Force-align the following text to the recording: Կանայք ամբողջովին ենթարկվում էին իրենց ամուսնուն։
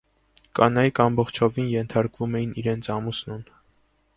Կանայք 0.59 1.01
ամբողջովին 1.03 1.69
ենթարկվում 1.73 2.39
էին 2.41 2.57
իրենց 2.63 2.91
ամուսնուն։ 2.95 3.45